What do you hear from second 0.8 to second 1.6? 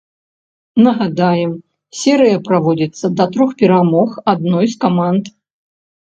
Нагадаем,